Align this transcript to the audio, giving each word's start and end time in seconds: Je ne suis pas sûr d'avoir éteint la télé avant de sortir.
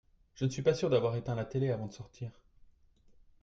Je 0.33 0.45
ne 0.45 0.49
suis 0.49 0.63
pas 0.63 0.73
sûr 0.73 0.89
d'avoir 0.89 1.15
éteint 1.15 1.35
la 1.35 1.45
télé 1.45 1.69
avant 1.69 1.85
de 1.85 1.93
sortir. 1.93 2.31